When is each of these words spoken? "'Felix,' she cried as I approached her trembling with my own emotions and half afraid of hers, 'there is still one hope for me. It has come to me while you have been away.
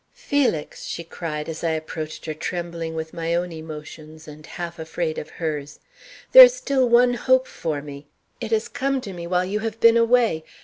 "'Felix,' 0.13 0.85
she 0.85 1.03
cried 1.03 1.47
as 1.47 1.63
I 1.63 1.73
approached 1.73 2.25
her 2.25 2.33
trembling 2.33 2.95
with 2.95 3.13
my 3.13 3.35
own 3.35 3.51
emotions 3.51 4.27
and 4.27 4.43
half 4.43 4.79
afraid 4.79 5.19
of 5.19 5.29
hers, 5.37 5.79
'there 6.31 6.45
is 6.45 6.55
still 6.55 6.89
one 6.89 7.13
hope 7.13 7.45
for 7.45 7.83
me. 7.83 8.07
It 8.39 8.49
has 8.49 8.67
come 8.67 8.99
to 9.01 9.13
me 9.13 9.27
while 9.27 9.45
you 9.45 9.59
have 9.59 9.79
been 9.79 9.97
away. 9.97 10.43